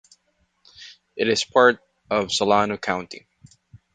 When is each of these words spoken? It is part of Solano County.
It 1.15 1.27
is 1.29 1.43
part 1.45 1.77
of 2.09 2.31
Solano 2.31 2.75
County. 2.75 3.27